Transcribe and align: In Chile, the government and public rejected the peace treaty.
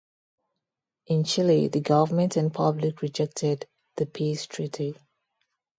In 1.05 1.25
Chile, 1.25 1.67
the 1.67 1.79
government 1.81 2.35
and 2.35 2.51
public 2.51 3.03
rejected 3.03 3.67
the 3.97 4.07
peace 4.07 4.47
treaty. 4.47 4.97